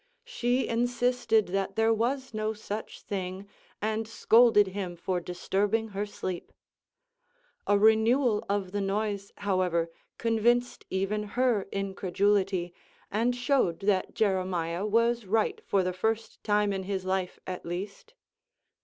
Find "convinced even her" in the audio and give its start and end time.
10.17-11.67